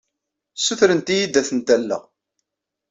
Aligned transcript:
Ssutrent-iyi-d 0.59 1.39
ad 1.39 1.45
tent-alleɣ. 1.47 2.03